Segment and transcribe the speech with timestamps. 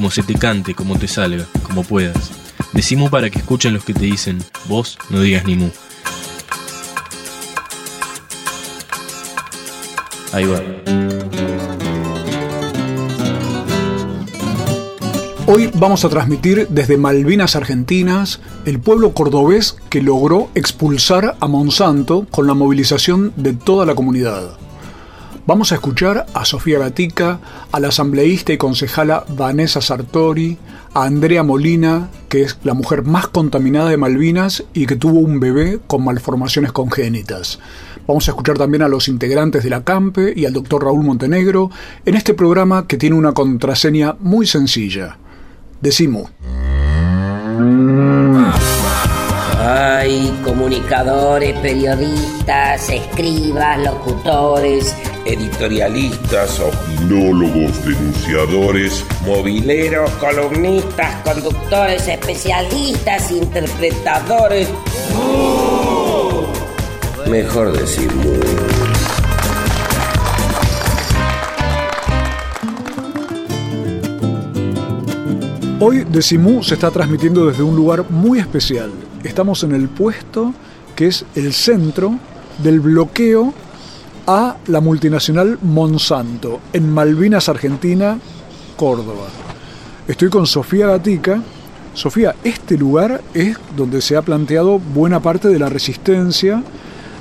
[0.00, 2.30] como se te cante, como te salga, como puedas.
[2.72, 5.68] Decimu para que escuchen los que te dicen, vos no digas ni mu.
[10.32, 10.62] Ahí va.
[15.46, 22.26] Hoy vamos a transmitir desde Malvinas Argentinas el pueblo cordobés que logró expulsar a Monsanto
[22.30, 24.56] con la movilización de toda la comunidad.
[25.50, 27.40] Vamos a escuchar a Sofía Gatica,
[27.72, 30.56] a la asambleísta y concejala Vanessa Sartori,
[30.94, 35.40] a Andrea Molina, que es la mujer más contaminada de Malvinas y que tuvo un
[35.40, 37.58] bebé con malformaciones congénitas.
[38.06, 41.72] Vamos a escuchar también a los integrantes de la CAMPE y al doctor Raúl Montenegro
[42.06, 45.18] en este programa que tiene una contraseña muy sencilla.
[45.80, 46.30] Decimo.
[49.58, 64.68] Hay comunicadores, periodistas, escribas, locutores, editorialistas, opinólogos, denunciadores, mobileros, columnistas, conductores, especialistas, interpretadores.
[67.28, 68.90] Mejor decir muy.
[75.82, 78.90] Hoy Decimú se está transmitiendo desde un lugar muy especial.
[79.24, 80.52] Estamos en el puesto
[80.94, 82.18] que es el centro
[82.62, 83.54] del bloqueo
[84.26, 88.18] a la multinacional Monsanto en Malvinas, Argentina,
[88.76, 89.26] Córdoba.
[90.08, 91.42] Estoy con Sofía Gatica.
[91.94, 96.62] Sofía, este lugar es donde se ha planteado buena parte de la resistencia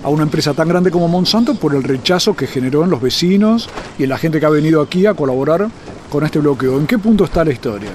[0.04, 3.70] a una empresa tan grande como Monsanto por el rechazo que generó en los vecinos
[3.98, 5.68] y en la gente que ha venido aquí a colaborar
[6.10, 6.80] con este bloqueo.
[6.80, 7.90] ¿En qué punto está la historia?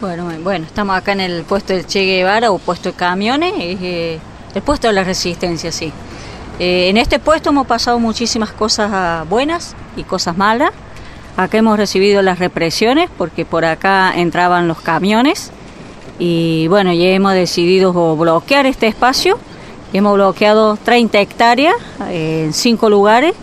[0.00, 4.18] Bueno, bueno, estamos acá en el puesto del Che Guevara o puesto de camiones, eh,
[4.54, 5.92] el puesto de la resistencia, sí.
[6.58, 10.70] Eh, en este puesto hemos pasado muchísimas cosas buenas y cosas malas.
[11.36, 15.50] Acá hemos recibido las represiones porque por acá entraban los camiones
[16.18, 19.38] y bueno, ya hemos decidido bloquear este espacio.
[19.92, 21.74] Hemos bloqueado 30 hectáreas
[22.08, 23.34] eh, en cinco lugares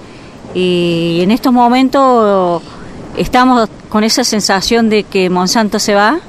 [0.54, 2.62] y en estos momentos
[3.18, 6.20] estamos con esa sensación de que Monsanto se va,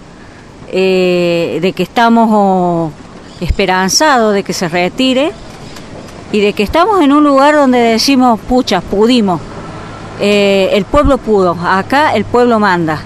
[0.72, 2.92] eh, de que estamos
[3.40, 5.32] esperanzados de que se retire
[6.32, 9.40] y de que estamos en un lugar donde decimos, pucha, pudimos,
[10.20, 13.02] eh, el pueblo pudo, acá el pueblo manda.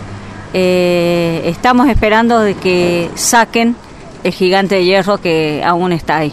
[0.53, 3.77] Eh, estamos esperando de que saquen
[4.23, 6.33] el gigante de hierro que aún está ahí.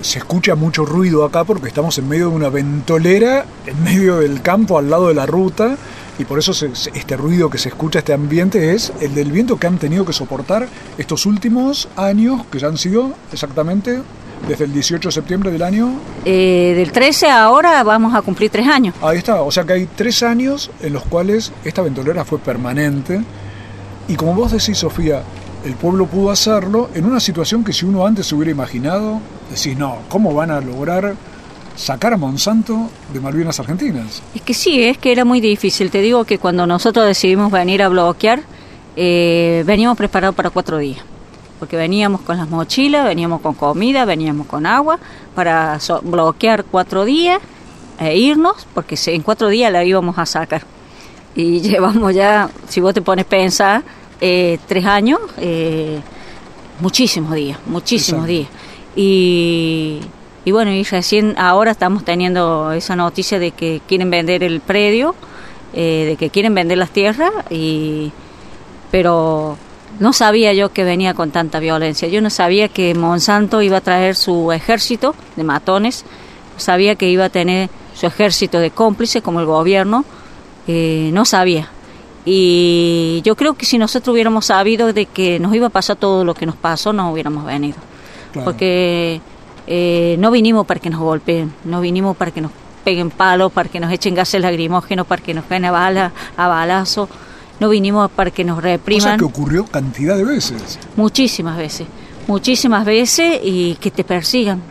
[0.00, 4.40] Se escucha mucho ruido acá porque estamos en medio de una ventolera, en medio del
[4.40, 5.76] campo, al lado de la ruta,
[6.18, 9.66] y por eso este ruido que se escucha, este ambiente, es el del viento que
[9.66, 14.00] han tenido que soportar estos últimos años, que ya han sido exactamente
[14.48, 15.92] desde el 18 de septiembre del año.
[16.24, 18.94] Eh, del 13 ahora vamos a cumplir tres años.
[19.02, 23.20] Ahí está, o sea que hay tres años en los cuales esta ventolera fue permanente.
[24.08, 25.22] Y como vos decís, Sofía,
[25.64, 29.20] el pueblo pudo hacerlo en una situación que si uno antes se hubiera imaginado,
[29.50, 31.14] decís, no, ¿cómo van a lograr
[31.80, 34.22] sacar a Monsanto de Malvinas Argentinas.
[34.34, 35.90] Es que sí, es que era muy difícil.
[35.90, 38.42] Te digo que cuando nosotros decidimos venir a bloquear,
[38.96, 41.00] eh, veníamos preparados para cuatro días.
[41.60, 44.98] Porque veníamos con las mochilas, veníamos con comida, veníamos con agua
[45.36, 47.40] para bloquear cuatro días
[48.00, 50.62] e irnos, porque en cuatro días la íbamos a sacar.
[51.36, 53.82] Y llevamos ya, si vos te pones pensar,
[54.20, 56.00] eh, tres años, eh,
[56.80, 58.48] muchísimos días, muchísimos días.
[58.96, 60.00] Y
[60.44, 65.14] y bueno, y recién ahora estamos teniendo esa noticia de que quieren vender el predio,
[65.74, 68.10] eh, de que quieren vender las tierras, y,
[68.90, 69.58] pero
[69.98, 72.08] no sabía yo que venía con tanta violencia.
[72.08, 76.04] Yo no sabía que Monsanto iba a traer su ejército de matones,
[76.56, 80.04] sabía que iba a tener su ejército de cómplices como el gobierno,
[80.66, 81.68] eh, no sabía.
[82.24, 86.24] Y yo creo que si nosotros hubiéramos sabido de que nos iba a pasar todo
[86.24, 87.78] lo que nos pasó, no hubiéramos venido.
[88.44, 89.20] Porque
[89.66, 92.52] eh, no vinimos para que nos golpeen, no vinimos para que nos
[92.84, 96.48] peguen palos, para que nos echen gases lacrimógenos, para que nos caen a, bala, a
[96.48, 97.08] balazo,
[97.60, 99.02] no vinimos para que nos repriman.
[99.02, 100.78] Cosa que ocurrió cantidad de veces.
[100.96, 101.86] Muchísimas veces,
[102.26, 104.62] muchísimas veces y que te persigan,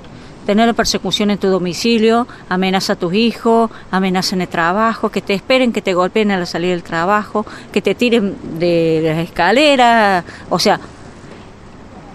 [0.48, 5.36] tener persecución en tu domicilio, amenaza a tus hijos, amenaza en el trabajo, que te
[5.36, 10.26] esperen, que te golpeen a la salida del trabajo, que te tiren de las escaleras,
[10.50, 10.80] o sea,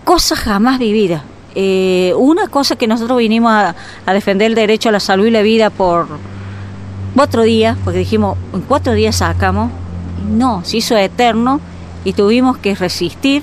[0.02, 1.22] cosas jamás vividas.
[1.54, 5.30] Eh, una cosa que nosotros vinimos a, a defender el derecho a la salud y
[5.30, 6.08] la vida por
[7.14, 9.70] cuatro días, porque dijimos, en cuatro días sacamos,
[10.24, 11.60] no, se hizo eterno
[12.04, 13.42] y tuvimos que resistir.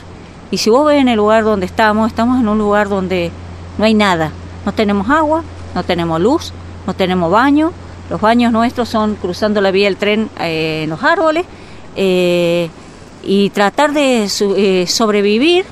[0.52, 3.32] Y si vos ves en el lugar donde estamos, estamos en un lugar donde
[3.78, 4.32] no hay nada.
[4.66, 5.44] No tenemos agua,
[5.74, 6.54] no tenemos luz,
[6.86, 7.72] no tenemos baño.
[8.10, 11.46] Los baños nuestros son cruzando la vía del tren eh, en los árboles.
[11.96, 12.70] eh,
[13.24, 15.64] y tratar de eh, sobrevivir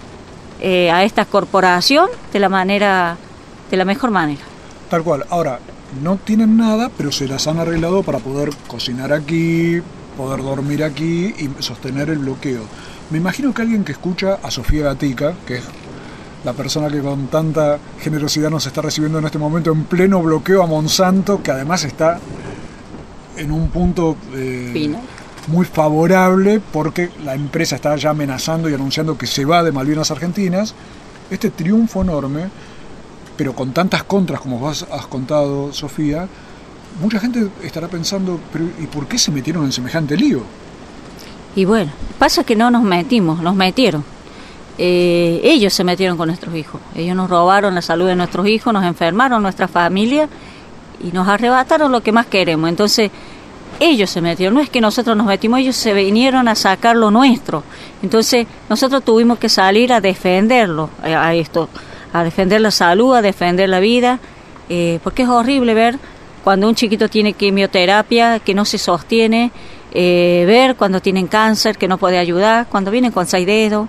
[0.62, 3.18] a esta corporación de la manera,
[3.72, 4.42] de la mejor manera.
[4.90, 5.26] Tal cual.
[5.30, 5.60] Ahora,
[6.04, 9.82] no tienen nada, pero se las han arreglado para poder cocinar aquí,
[10.20, 12.64] poder dormir aquí y sostener el bloqueo.
[13.10, 15.64] Me imagino que alguien que escucha a Sofía Gatica, que es
[16.44, 20.62] la persona que con tanta generosidad nos está recibiendo en este momento en pleno bloqueo
[20.62, 22.20] a Monsanto, que además está
[23.38, 24.94] en un punto eh,
[25.48, 30.12] muy favorable porque la empresa está ya amenazando y anunciando que se va de Malvinas
[30.12, 30.76] Argentinas.
[31.32, 32.50] Este triunfo enorme,
[33.38, 36.28] pero con tantas contras como vos has contado, Sofía,
[37.02, 40.42] mucha gente estará pensando, "Pero, ¿y por qué se metieron en semejante lío?
[41.56, 44.04] Y bueno, pasa que no nos metimos, nos metieron.
[44.78, 46.80] Eh, ellos se metieron con nuestros hijos.
[46.96, 50.30] Ellos nos robaron la salud de nuestros hijos, nos enfermaron nuestra familia
[51.04, 52.70] y nos arrebataron lo que más queremos.
[52.70, 53.12] Entonces,
[53.80, 54.54] ellos se metieron.
[54.56, 57.64] No es que nosotros nos metimos, ellos se vinieron a sacar lo nuestro.
[58.02, 61.68] Entonces, nosotros tuvimos que salir a defenderlo, eh, a esto,
[62.14, 64.20] a defender la salud, a defender la vida,
[64.70, 66.00] eh, porque es horrible ver
[66.44, 69.52] cuando un chiquito tiene quimioterapia que no se sostiene,
[69.92, 73.88] eh, ver cuando tienen cáncer que no puede ayudar, cuando vienen con seis dedos.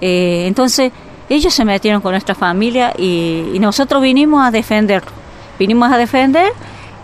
[0.00, 0.92] Eh, entonces,
[1.28, 5.10] ellos se metieron con nuestra familia y, nosotros vinimos a defenderlo.
[5.58, 6.52] Vinimos a defender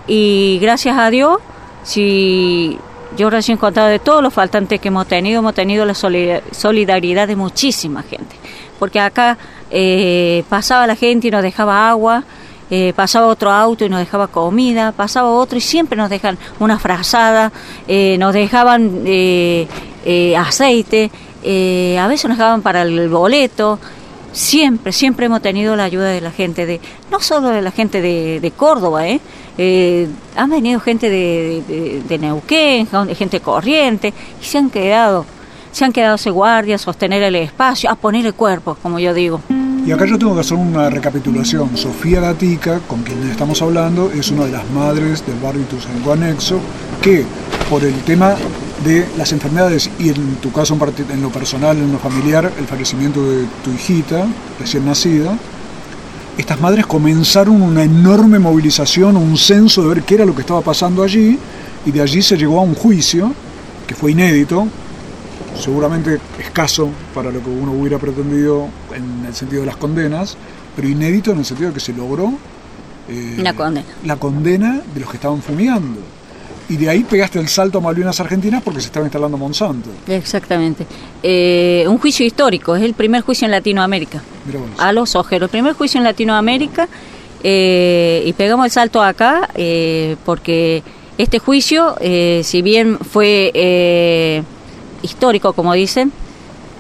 [0.07, 1.39] y gracias a Dios,
[1.85, 2.79] si
[3.17, 7.29] yo recién contaba de todos los faltantes que hemos tenido, hemos tenido la solida- solidaridad
[7.29, 8.35] de muchísima gente.
[8.79, 9.39] Porque acá
[9.71, 12.25] eh, pasaba la gente y nos dejaba agua,
[12.71, 16.79] eh, pasaba otro auto y nos dejaba comida, pasaba otro y siempre nos dejan una
[16.79, 17.53] frazada,
[17.87, 19.67] eh, nos dejaban eh,
[20.05, 21.11] eh, aceite,
[21.43, 23.79] eh, a veces nos dejaban para el boleto.
[24.33, 26.81] Siempre, siempre hemos tenido la ayuda de la gente, de
[27.11, 29.03] no solo de la gente de, de Córdoba,
[30.37, 32.87] han venido gente de Neuquén,
[33.17, 35.25] gente corriente, y se han quedado,
[35.73, 39.15] se han quedado ese guardia, a sostener el espacio, a poner el cuerpo, como yo
[39.15, 39.41] digo.
[39.89, 41.75] Y acá yo tengo que hacer una recapitulación.
[41.75, 46.61] Sofía Gatica, con quien estamos hablando, es una de las madres del barrio Ituzaingó Anexo,
[47.01, 47.25] que
[47.71, 48.35] por el tema
[48.85, 50.77] de las enfermedades y en tu caso
[51.11, 54.27] en, lo personal, en lo familiar, el fallecimiento de tu hijita
[54.61, 55.39] recién nacida,
[56.37, 60.61] estas madres comenzaron una enorme movilización, un censo de ver qué era lo que estaba
[60.61, 61.39] pasando allí,
[61.87, 63.33] y de allí se llegó a un juicio
[63.87, 64.69] que fue inédito,
[65.57, 70.37] seguramente escaso para lo que uno hubiera pretendido en el sentido de las condenas,
[70.77, 72.33] pero inédito en el sentido de que se logró
[73.09, 73.87] eh, Una condena.
[74.05, 76.01] la condena de los que estaban fumigando.
[76.69, 79.89] Y de ahí pegaste el salto a Malvinas Argentinas porque se estaba instalando Monsanto.
[80.07, 80.87] Exactamente.
[81.23, 84.23] Eh, un juicio histórico, es el primer juicio en Latinoamérica.
[84.77, 85.47] A los ojeros.
[85.47, 86.87] El primer juicio en Latinoamérica
[87.43, 89.49] eh, y pegamos el salto acá
[90.27, 90.83] porque
[91.17, 91.97] este juicio,
[92.43, 94.45] si bien fue
[95.03, 96.13] histórico, como dicen,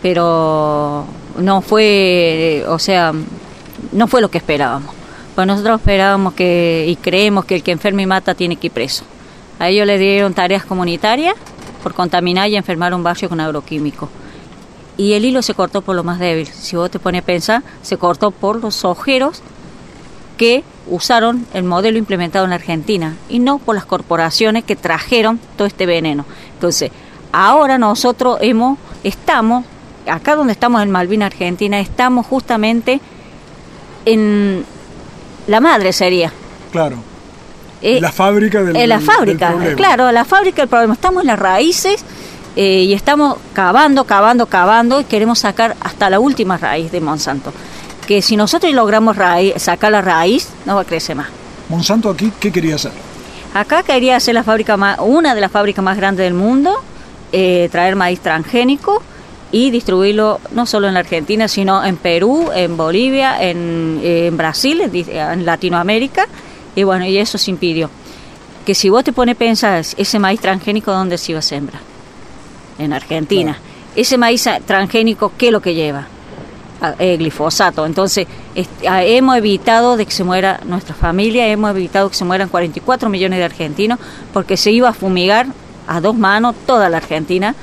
[0.03, 1.05] pero
[1.39, 3.13] no fue, o sea,
[3.93, 4.95] no fue lo que esperábamos.
[5.35, 8.73] Pues nosotros esperábamos que y creemos que el que enferma y mata tiene que ir
[8.73, 9.05] preso.
[9.59, 11.35] A ellos le dieron tareas comunitarias
[11.83, 14.09] por contaminar y enfermar un barrio con agroquímicos
[14.99, 16.47] y el hilo se cortó por lo más débil.
[16.47, 19.41] Si vos te pones a pensar, se cortó por los ojeros
[20.37, 25.67] que usaron el modelo implementado en Argentina y no por las corporaciones que trajeron todo
[25.67, 26.27] este veneno.
[26.53, 26.91] Entonces,
[27.33, 29.65] ahora nosotros hemos, estamos,
[30.11, 33.01] acá donde estamos en Malvina, Argentina, estamos justamente
[34.05, 34.65] en
[35.47, 36.33] la madre sería.
[36.73, 36.97] Claro.
[37.81, 39.77] Eh, la fábrica del, en la del fábrica, problema.
[39.77, 40.95] claro, la fábrica del problema.
[40.95, 42.05] Estamos en las raíces
[42.57, 47.53] eh, y estamos cavando, cavando, cavando y queremos sacar hasta la última raíz de Monsanto.
[48.07, 51.29] Que si nosotros logramos raíz- sacar la raíz, no va a crecer más.
[51.69, 52.93] Monsanto aquí, ¿qué quería hacer?
[53.55, 56.83] Acá quería hacer la fábrica más, una de las fábricas más grandes del mundo,
[57.33, 59.03] eh, traer maíz transgénico
[59.51, 64.37] y distribuirlo no solo en la Argentina, sino en Perú, en Bolivia, en, eh, en
[64.37, 66.27] Brasil, en, Latinoamérica.
[66.75, 67.91] Y bueno, y eso se impidió.
[68.67, 71.81] Que si vos te pones a pensar, ese maíz transgénico, ¿dónde se iba a sembrar?
[72.79, 73.59] En Argentina.
[73.97, 76.07] Ese maíz transgénico, ¿qué es lo que lleva?
[76.81, 77.85] Ah, eh, glifosato.
[77.87, 78.27] Entonces,
[78.89, 83.09] Ah, hemos evitado de que se muera nuestra familia, hemos evitado que se mueran 44
[83.09, 84.01] millones de argentinos
[84.33, 85.47] porque se iba a fumigar
[85.89, 87.55] a dos manos toda la Argentina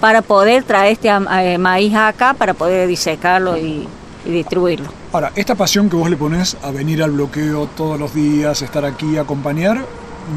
[0.00, 3.86] para poder traer este eh, maíz acá, para poder disecarlo y,
[4.24, 4.88] y distribuirlo.
[5.12, 8.84] Ahora, esta pasión que vos le pones a venir al bloqueo todos los días, estar
[8.84, 9.84] aquí, acompañar,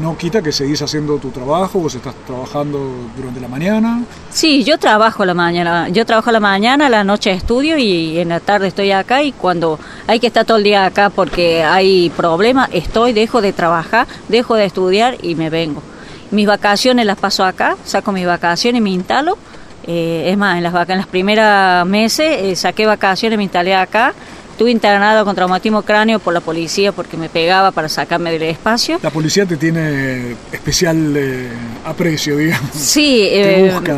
[0.02, 2.78] no quita que seguís haciendo tu trabajo, vos estás trabajando
[3.16, 4.02] durante la mañana.
[4.30, 8.40] Sí, yo trabajo la mañana, yo trabajo la mañana, la noche estudio y en la
[8.40, 12.68] tarde estoy acá y cuando hay que estar todo el día acá porque hay problemas,
[12.72, 15.82] estoy, dejo de trabajar, dejo de estudiar y me vengo.
[16.30, 19.36] Mis vacaciones las paso acá, saco mis vacaciones y me instalo
[19.84, 24.14] eh, es más, en las, en las primeras meses eh, saqué vacaciones, me instalé acá.
[24.52, 28.98] Estuve internado con traumatismo cráneo por la policía porque me pegaba para sacarme del espacio.
[29.02, 31.48] La policía te tiene especial eh,
[31.86, 32.70] aprecio, digamos.
[32.74, 33.26] Sí,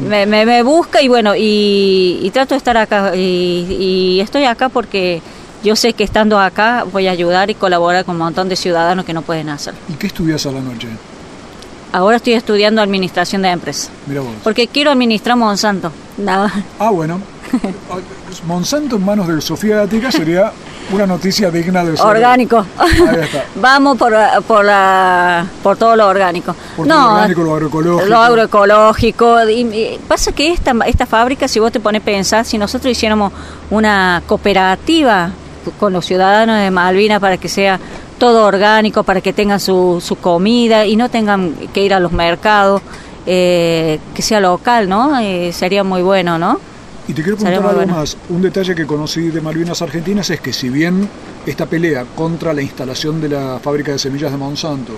[0.02, 3.16] me, me, busca y bueno, y, trato de estar acá.
[3.16, 5.20] Y, y estoy acá porque
[5.64, 9.04] yo sé que estando acá voy a ayudar y colaborar con un montón de ciudadanos
[9.04, 9.74] que no pueden hacer.
[9.88, 10.86] ¿Y qué estudias a la noche?
[11.92, 13.90] Ahora estoy estudiando administración de empresas.
[14.06, 14.30] Mira vos.
[14.42, 15.92] Porque quiero administrar Monsanto.
[16.16, 16.50] Nada.
[16.78, 17.20] Ah, bueno.
[18.46, 20.52] Monsanto en manos de Sofía Gatica sería
[20.90, 22.06] una noticia digna de ser.
[22.06, 22.64] Orgánico.
[22.78, 23.44] Ahí está.
[23.56, 24.14] Vamos por,
[24.46, 26.54] por, la, por todo lo orgánico.
[26.76, 28.08] Por no, lo orgánico, lo agroecológico.
[28.08, 29.50] Lo agroecológico.
[29.50, 33.32] Y, pasa que esta, esta fábrica, si vos te pones a pensar, si nosotros hiciéramos
[33.70, 35.30] una cooperativa
[35.78, 37.78] con los ciudadanos de Malvinas para que sea
[38.22, 42.12] todo orgánico para que tengan su, su comida y no tengan que ir a los
[42.12, 42.80] mercados,
[43.26, 45.18] eh, que sea local, ¿no?
[45.18, 46.60] Eh, sería muy bueno, ¿no?
[47.08, 48.16] Y te quiero preguntar algo más.
[48.28, 51.08] Un detalle que conocí de Malvinas Argentinas es que si bien
[51.44, 54.92] esta pelea contra la instalación de la fábrica de semillas de Monsanto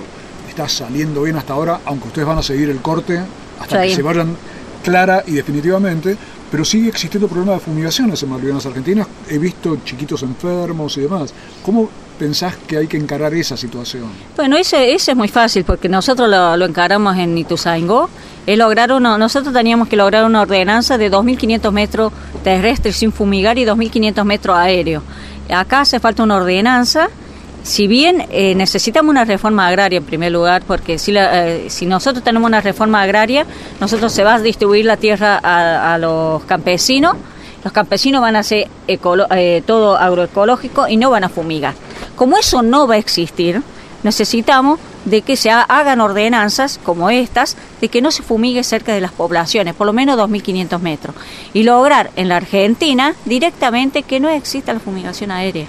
[0.47, 3.23] está saliendo bien hasta ahora, aunque ustedes van a seguir el corte
[3.59, 4.37] hasta que se vayan
[4.83, 6.15] clara y definitivamente,
[6.51, 9.07] pero sigue existiendo problemas de fumigaciones en Malvinas Argentinas.
[9.31, 11.33] He visto chiquitos enfermos y demás.
[11.65, 14.05] ¿Cómo pensás que hay que encarar esa situación?
[14.37, 18.09] Bueno, ese, ese es muy fácil porque nosotros lo, encaramos en Ituzaingó.
[18.47, 23.59] Es lograr uno, nosotros teníamos que lograr una ordenanza de 2.500 metros terrestres sin fumigar
[23.59, 25.03] y 2.500 metros aéreos.
[25.49, 27.09] Acá hace falta una ordenanza.
[27.63, 32.23] Si bien eh, necesitamos una reforma agraria en primer lugar, porque si, eh, si nosotros
[32.23, 33.47] tenemos una reforma agraria,
[33.81, 37.17] nosotros se va a distribuir la tierra a, a los campesinos,
[37.65, 41.75] los campesinos van a hacer eh, todo agroecológico y no van a fumigar.
[42.15, 43.63] Como eso no va a existir,
[44.03, 49.01] necesitamos de que se hagan ordenanzas como estas, de que no se fumigue cerca de
[49.01, 51.17] las poblaciones, por lo menos 2.500 metros,
[51.55, 55.67] y lograr en la Argentina directamente que no exista la fumigación aérea.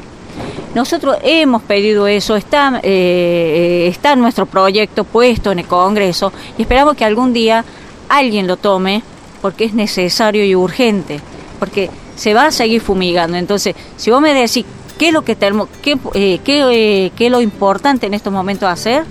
[0.73, 6.63] Nosotros hemos pedido eso, está, eh, está en nuestro proyecto puesto en el Congreso y
[6.63, 7.63] esperamos que algún día
[8.09, 9.01] alguien lo tome
[9.41, 11.21] porque es necesario y urgente,
[11.65, 13.37] porque se va a seguir fumigando.
[13.37, 14.65] Entonces, si vos me decís
[14.97, 18.31] ¿Qué es lo que tenemos, qué, eh, qué, eh, qué es lo importante en estos
[18.31, 19.03] momentos hacer?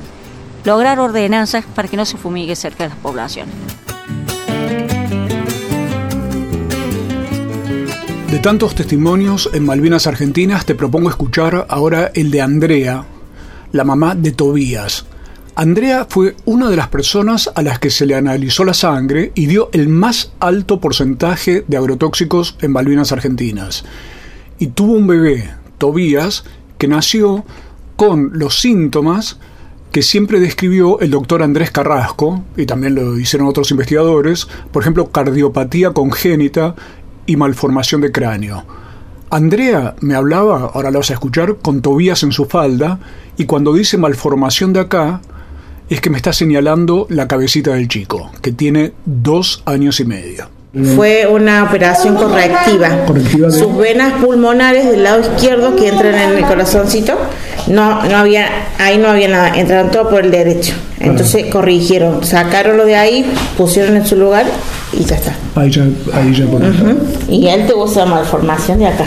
[0.64, 3.54] Lograr ordenanzas para que no se fumigue cerca de las poblaciones.
[8.30, 13.04] De tantos testimonios en Malvinas Argentinas, te propongo escuchar ahora el de Andrea,
[13.72, 15.04] la mamá de Tobías.
[15.56, 19.46] Andrea fue una de las personas a las que se le analizó la sangre y
[19.46, 23.84] dio el más alto porcentaje de agrotóxicos en Malvinas Argentinas.
[24.58, 26.42] Y tuvo un bebé, Tobías,
[26.76, 27.44] que nació
[27.94, 29.38] con los síntomas
[29.92, 35.12] que siempre describió el doctor Andrés Carrasco, y también lo hicieron otros investigadores, por ejemplo,
[35.12, 36.74] cardiopatía congénita
[37.26, 38.64] y malformación de cráneo.
[39.30, 42.98] Andrea me hablaba, ahora lo vas a escuchar, con Tobías en su falda,
[43.36, 45.20] y cuando dice malformación de acá,
[45.88, 50.48] es que me está señalando la cabecita del chico, que tiene dos años y medio.
[50.96, 53.06] Fue una operación correctiva.
[53.50, 57.16] Sus venas pulmonares del lado izquierdo que entran en el corazoncito,
[57.68, 58.48] no, no había,
[58.78, 60.74] ahí no había nada, entraron todo por el derecho.
[60.98, 63.24] Entonces corrigieron, sacaron lo de ahí,
[63.56, 64.46] pusieron en su lugar
[64.92, 65.36] y ya está.
[65.54, 66.44] Ahí ya, ahí ya
[67.28, 69.04] Y él tuvo esa malformación de acá.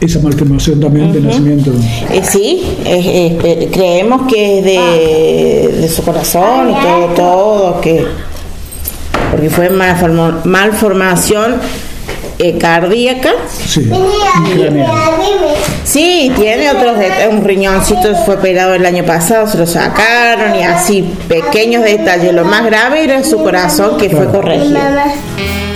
[0.00, 1.72] Esa malformación también de nacimiento.
[2.10, 8.06] Eh, sí, eh, creemos que es de, de su corazón y todo, todo, que
[9.30, 11.56] porque fue malformación
[12.38, 13.30] eh, cardíaca.
[13.66, 13.90] Sí,
[15.84, 16.96] sí, tiene otros
[17.30, 22.32] un riñoncito fue operado el año pasado, se lo sacaron y así pequeños detalles.
[22.32, 24.78] Lo más grave era su corazón que fue corregido.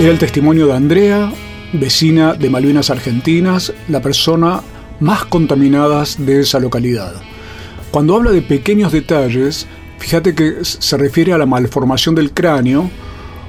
[0.01, 1.31] Era el testimonio de Andrea,
[1.75, 4.61] vecina de Malvinas Argentinas, la persona
[5.01, 7.15] más contaminada de esa localidad.
[7.91, 9.67] Cuando habla de pequeños detalles,
[9.99, 12.91] fíjate que se refiere a la malformación del cráneo,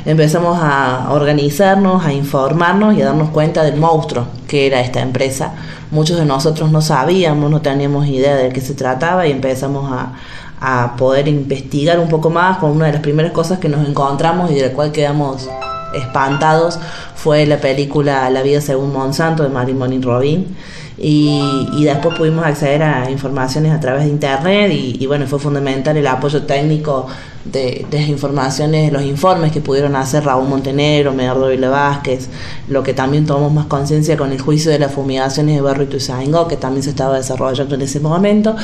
[0.05, 5.53] Empezamos a organizarnos, a informarnos y a darnos cuenta del monstruo que era esta empresa.
[5.91, 10.13] Muchos de nosotros no sabíamos, no teníamos idea de qué se trataba y empezamos a,
[10.61, 14.51] a poder investigar un poco más con una de las primeras cosas que nos encontramos
[14.51, 15.49] y de la cual quedamos
[15.95, 16.79] espantados
[17.15, 20.57] fue la película La vida según Monsanto de Marimony Robin.
[20.99, 25.41] Y, y, después pudimos acceder a informaciones a través de internet y, y bueno, fue
[25.41, 27.09] fundamental el apoyo técnico
[27.45, 32.29] de, de, las informaciones, los informes que pudieron hacer Raúl Montenegro, Medardo Vila Vázquez,
[32.69, 35.87] lo que también tomamos más conciencia con el juicio de las fumigaciones de Barro y
[35.87, 38.55] Tuzaingó, que también se estaba desarrollando en ese momento.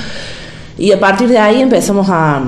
[0.76, 2.40] Y a partir de ahí empezamos a,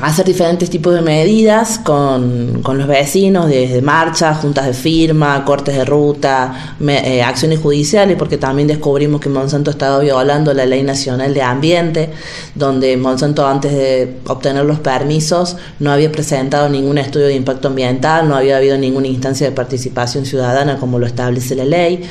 [0.00, 5.76] hacer diferentes tipos de medidas con, con, los vecinos, desde marchas, juntas de firma, cortes
[5.76, 10.82] de ruta, me, eh, acciones judiciales, porque también descubrimos que Monsanto estaba violando la ley
[10.82, 12.10] nacional de ambiente,
[12.54, 18.28] donde Monsanto antes de obtener los permisos no había presentado ningún estudio de impacto ambiental,
[18.28, 22.04] no había habido ninguna instancia de participación ciudadana como lo establece la ley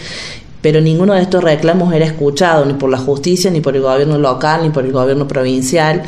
[0.64, 4.18] pero ninguno de estos reclamos era escuchado ni por la justicia, ni por el gobierno
[4.18, 6.04] local, ni por el gobierno provincial.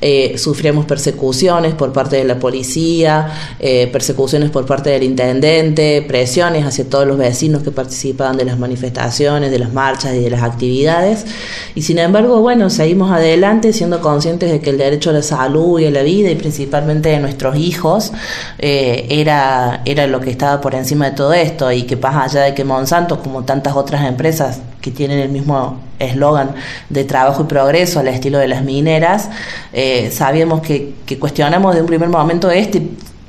[0.00, 6.64] Eh, sufríamos persecuciones por parte de la policía, eh, persecuciones por parte del intendente, presiones
[6.64, 10.42] hacia todos los vecinos que participaban de las manifestaciones, de las marchas y de las
[10.42, 11.26] actividades.
[11.74, 15.78] Y sin embargo, bueno, seguimos adelante siendo conscientes de que el derecho a la salud
[15.80, 18.12] y a la vida y principalmente de nuestros hijos
[18.58, 22.44] eh, era, era lo que estaba por encima de todo esto y que más allá
[22.44, 26.54] de que Monsanto, como tantas otras empresas que tienen el mismo eslogan
[26.88, 29.28] de trabajo y progreso al estilo de las mineras,
[29.72, 32.82] eh, sabíamos que, cuestionamos de un primer momento este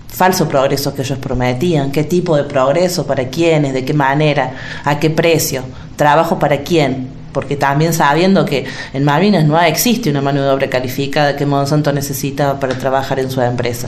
[0.07, 4.53] falso progreso que ellos prometían, qué tipo de progreso, para quiénes, de qué manera,
[4.83, 5.63] a qué precio,
[5.95, 10.69] trabajo para quién, porque también sabiendo que en Malvinas no existe una mano de obra
[10.69, 13.87] calificada que Monsanto necesita para trabajar en su empresa.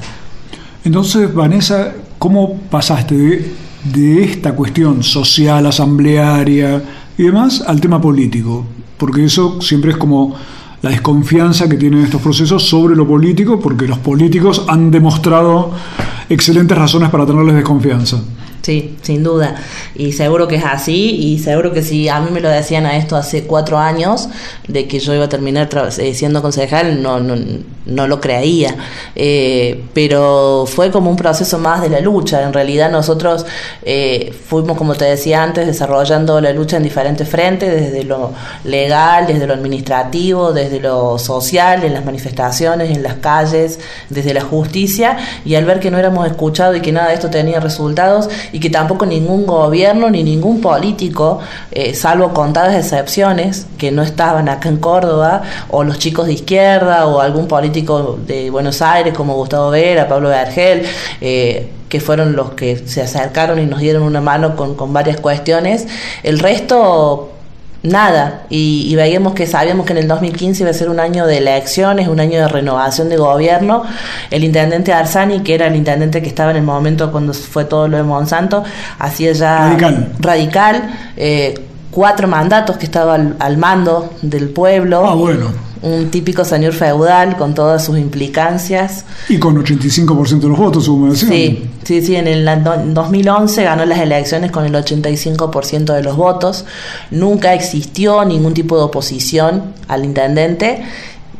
[0.85, 6.81] Entonces, Vanessa, ¿cómo pasaste de esta cuestión social, asamblearia
[7.17, 8.65] y demás al tema político?
[8.97, 10.35] Porque eso siempre es como
[10.81, 15.71] la desconfianza que tienen estos procesos sobre lo político, porque los políticos han demostrado
[16.29, 18.21] excelentes razones para tenerles desconfianza.
[18.63, 19.55] Sí, sin duda.
[19.93, 21.17] Y seguro que es así.
[21.17, 24.29] Y seguro que si a mí me lo decían a esto hace cuatro años,
[24.69, 27.35] de que yo iba a terminar eh, siendo concejal, no, no,
[27.85, 28.73] no lo creía.
[29.15, 32.41] Eh, pero fue como un proceso más de la lucha.
[32.41, 33.45] En realidad nosotros
[33.81, 38.31] eh, fuimos, como te decía antes, desarrollando la lucha en diferentes frentes, desde lo
[38.63, 44.41] legal, desde lo administrativo, desde lo social, en las manifestaciones, en las calles, desde la
[44.41, 45.17] justicia.
[45.43, 48.59] Y al ver que no éramos escuchados y que nada de esto tenía resultados, y
[48.59, 51.39] que tampoco ningún gobierno ni ningún político,
[51.71, 57.07] eh, salvo contadas excepciones que no estaban acá en Córdoba, o los chicos de izquierda,
[57.07, 60.83] o algún político de Buenos Aires como Gustavo Vera, Pablo Vergel,
[61.19, 65.19] eh, que fueron los que se acercaron y nos dieron una mano con, con varias
[65.19, 65.87] cuestiones.
[66.21, 67.32] El resto
[67.83, 68.43] nada.
[68.49, 72.07] Y, veíamos que sabíamos que en el 2015 iba a ser un año de elecciones,
[72.07, 73.83] un año de renovación de gobierno.
[74.31, 77.87] El intendente Arzani, que era el intendente que estaba en el momento cuando fue todo
[77.87, 78.63] lo de Monsanto,
[78.99, 80.83] hacía ya radical, radical
[81.17, 81.53] eh,
[81.91, 85.05] cuatro mandatos que estaba al, mando del pueblo.
[85.05, 85.72] Ah, bueno.
[85.83, 89.05] Un típico señor feudal con todas sus implicancias.
[89.29, 92.15] Y con 85% de los votos, según me Sí, sí, sí.
[92.15, 92.45] En el
[92.93, 96.65] 2011 ganó las elecciones con el 85% de los votos.
[97.11, 100.83] Nunca existió ningún tipo de oposición al intendente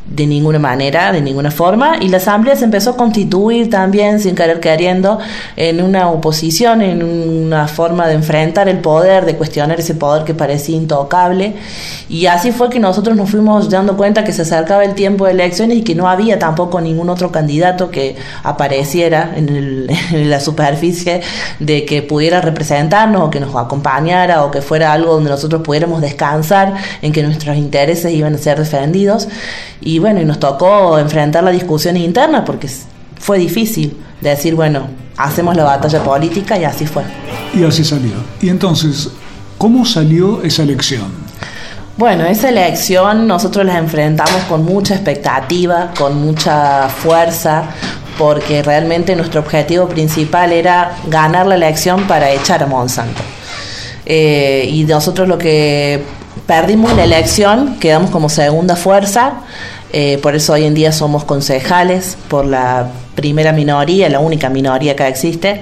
[0.06, 4.34] de ninguna manera, de ninguna forma, y la Asamblea se empezó a constituir también, sin
[4.34, 5.18] querer queriendo,
[5.56, 10.34] en una oposición, en una forma de enfrentar el poder, de cuestionar ese poder que
[10.34, 11.54] parecía intocable,
[12.08, 15.32] y así fue que nosotros nos fuimos dando cuenta que se acercaba el tiempo de
[15.32, 21.22] elecciones y que no había tampoco ningún otro candidato que apareciera en, en la superficie
[21.58, 26.02] de que pudiera representarnos o que nos acompañara o que fuera algo donde nosotros pudiéramos
[26.02, 29.28] descansar en que nuestros intereses iban a ser defendidos.
[29.80, 32.68] Y bueno, y nos tocó enfrentar la discusión interna porque
[33.18, 37.02] fue difícil decir, bueno, hacemos la batalla política y así fue.
[37.54, 38.12] Y así salió.
[38.40, 39.10] Y entonces,
[39.58, 41.24] ¿cómo salió esa elección?
[41.96, 47.64] Bueno, esa elección nosotros la enfrentamos con mucha expectativa, con mucha fuerza,
[48.18, 53.22] porque realmente nuestro objetivo principal era ganar la elección para echar a Monsanto.
[54.06, 56.02] Eh, y nosotros lo que
[56.46, 59.34] perdimos la elección, quedamos como segunda fuerza,
[59.96, 64.96] eh, por eso hoy en día somos concejales por la primera minoría, la única minoría
[64.96, 65.60] que existe,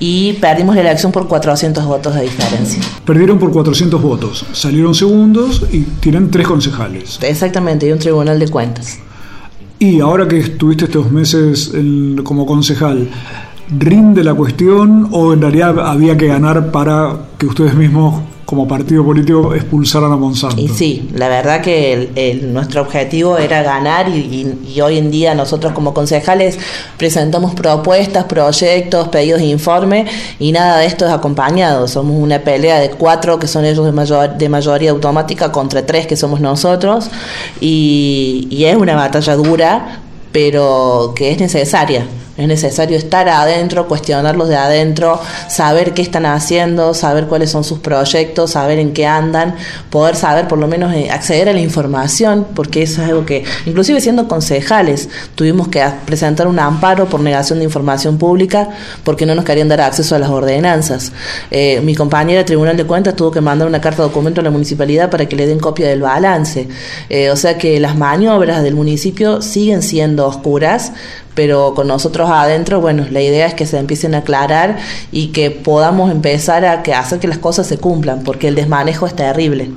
[0.00, 2.82] y perdimos la elección por 400 votos de diferencia.
[3.04, 7.20] Perdieron por 400 votos, salieron segundos y tienen tres concejales.
[7.22, 8.98] Exactamente, y un tribunal de cuentas.
[9.78, 11.70] Y ahora que estuviste estos meses
[12.24, 13.08] como concejal,
[13.78, 19.04] ¿rinde la cuestión o en realidad había que ganar para que ustedes mismos como partido
[19.04, 20.60] político expulsaran a Monsanto.
[20.60, 25.94] Y sí, la verdad que nuestro objetivo era ganar y, hoy en día nosotros como
[25.94, 26.58] concejales
[26.96, 30.06] presentamos propuestas, proyectos, pedidos de informe
[30.40, 31.86] y nada de esto es acompañado.
[31.86, 36.08] Somos una pelea de cuatro que son ellos de, mayor, de mayoría automática contra tres
[36.08, 37.08] que somos nosotros
[37.60, 40.00] y, y es una batalla dura,
[40.32, 42.04] pero que es necesaria.
[42.40, 47.80] Es necesario estar adentro, cuestionarlos de adentro, saber qué están haciendo, saber cuáles son sus
[47.80, 49.56] proyectos, saber en qué andan,
[49.90, 53.44] poder saber por lo menos eh, acceder a la información, porque eso es algo que,
[53.66, 58.70] inclusive siendo concejales, tuvimos que presentar un amparo por negación de información pública
[59.04, 61.12] porque no nos querían dar acceso a las ordenanzas.
[61.50, 64.50] Eh, mi compañera Tribunal de Cuentas tuvo que mandar una carta de documento a la
[64.50, 66.68] municipalidad para que le den copia del balance.
[67.10, 70.92] Eh, o sea que las maniobras del municipio siguen siendo oscuras,
[71.40, 74.76] pero con nosotros adentro, bueno, la idea es que se empiecen a aclarar
[75.10, 79.06] y que podamos empezar a que hacer que las cosas se cumplan, porque el desmanejo
[79.06, 79.70] es terrible.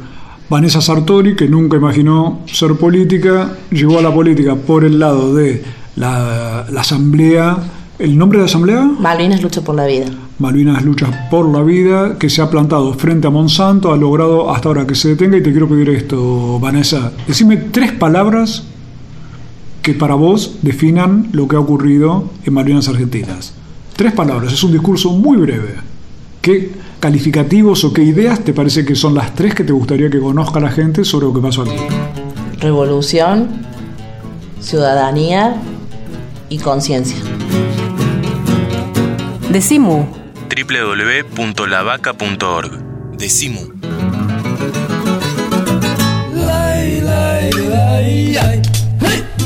[0.49, 5.63] Vanessa Sartori, que nunca imaginó ser política, llegó a la política por el lado de
[5.95, 7.56] la, asamblea.
[7.97, 8.82] ¿El nombre de la asamblea?
[8.99, 10.08] Malvinas Lucha por la Vida.
[10.39, 14.67] Malvinas Lucha por la Vida, que se ha plantado frente a Monsanto, ha logrado hasta
[14.67, 15.38] ahora que se detenga.
[15.38, 17.13] Y te quiero pedir esto, Vanessa.
[17.26, 18.65] Decime tres palabras
[19.84, 23.54] que para vos definan lo que ha ocurrido en Malvinas Argentinas.
[23.98, 25.76] Tres palabras, es un discurso muy breve.
[26.41, 30.19] ¿Qué calificativos o qué ideas te parece que son las tres que te gustaría que
[30.19, 31.76] conozca la gente sobre lo que pasó aquí?
[32.60, 33.50] Revolución,
[34.62, 35.62] ciudadanía
[36.48, 37.17] y conciencia.
[39.52, 40.06] Decimu.
[41.36, 43.17] www.lavaca.org.
[43.17, 43.74] Decimu.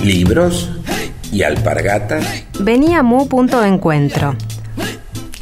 [0.08, 0.70] Libros
[1.32, 2.26] y alpargatas.
[2.60, 4.36] Venía Mu punto de encuentro.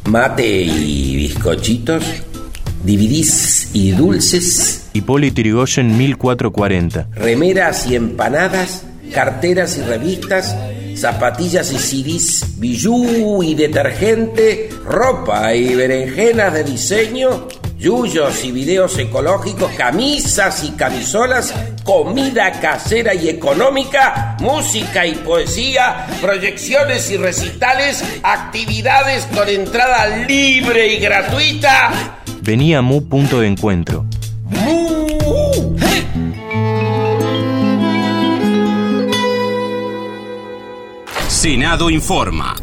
[0.06, 2.04] Mate y bizcochitos.
[2.84, 4.90] DVDs y dulces.
[4.94, 7.08] Hipólito Yrigoyen 1440.
[7.14, 8.86] Remeras y empanadas.
[9.14, 10.56] Carteras y revistas.
[10.96, 19.72] Zapatillas y CDs, bijú y detergente, ropa y berenjenas de diseño, yuyos y videos ecológicos,
[19.74, 29.48] camisas y camisolas, comida casera y económica, música y poesía, proyecciones y recitales, actividades con
[29.50, 32.20] entrada libre y gratuita.
[32.42, 34.06] Venía Mu punto de encuentro.
[41.28, 42.56] Senado informa.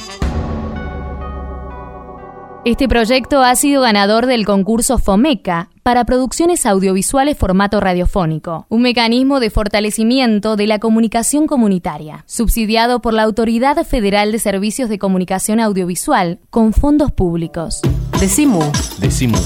[2.64, 9.40] Este proyecto ha sido ganador del concurso FOMECA para producciones audiovisuales formato radiofónico, un mecanismo
[9.40, 15.60] de fortalecimiento de la comunicación comunitaria, subsidiado por la Autoridad Federal de Servicios de Comunicación
[15.60, 17.82] Audiovisual con fondos públicos.
[18.20, 18.62] Decimu.
[19.00, 19.38] Decimu.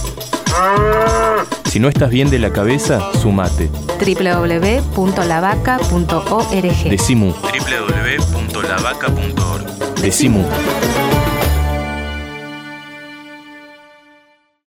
[1.65, 3.69] Si no estás bien de la cabeza, sumate.
[3.99, 6.89] www.lavaca.org.
[6.89, 7.33] Decimu.
[7.33, 10.01] www.lavaca.org.
[10.01, 10.43] Decimu.